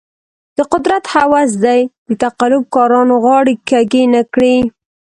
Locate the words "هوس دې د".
1.13-2.11